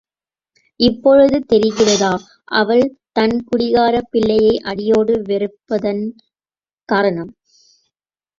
இப்பொழுது 0.79 1.37
தெரிகிறதா, 1.51 2.09
அவள் 2.51 2.81
தன் 3.11 3.35
குடிகாரப் 3.49 4.09
பிள்ளையை 4.11 4.55
அடியோடு 4.63 5.15
வெறுப்பதன் 5.29 6.03
காரணம்? 6.89 7.31